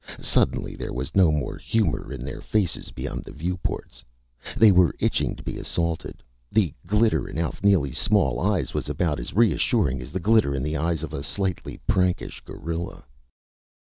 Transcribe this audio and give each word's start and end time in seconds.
Suddenly 0.19 0.75
there 0.75 0.93
was 0.95 1.13
no 1.13 1.31
more 1.31 1.57
humor 1.59 2.11
in 2.11 2.25
their 2.25 2.41
faces 2.41 2.89
beyond 2.89 3.23
the 3.23 3.31
view 3.31 3.55
ports. 3.57 4.03
They 4.57 4.71
were 4.71 4.95
itching 4.99 5.35
to 5.35 5.43
be 5.43 5.59
assaulted. 5.59 6.23
The 6.51 6.73
glitter 6.87 7.27
in 7.27 7.37
Alf 7.37 7.61
Neely's 7.61 7.99
small 7.99 8.39
eyes 8.39 8.73
was 8.73 8.89
about 8.89 9.19
as 9.19 9.35
reassuring 9.35 10.01
as 10.01 10.09
the 10.11 10.19
glitter 10.19 10.55
in 10.55 10.63
the 10.63 10.75
eyes 10.75 11.03
of 11.03 11.13
a 11.13 11.21
slightly 11.21 11.77
prankish 11.85 12.41
gorilla. 12.43 13.05